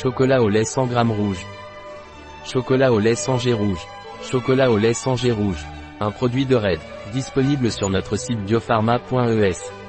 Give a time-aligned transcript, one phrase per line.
[0.00, 1.44] Chocolat au lait 100 g rouge.
[2.44, 3.84] Chocolat au lait sans jet rouge.
[4.22, 5.66] Chocolat au lait sans jet rouge.
[5.98, 6.78] Un produit de RAID.
[7.12, 9.87] Disponible sur notre site biopharma.es.